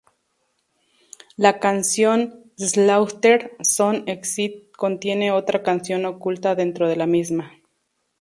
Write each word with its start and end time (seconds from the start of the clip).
La 1.37 1.59
canción 1.59 2.51
"Slaughter 2.57 3.55
Zone 3.61 4.03
Exit" 4.07 4.71
contiene 4.75 5.31
otra 5.31 5.61
canción 5.61 6.05
oculta 6.05 6.55
dentro 6.55 6.89
de 6.89 6.95
la 6.95 7.05
misma. 7.05 7.51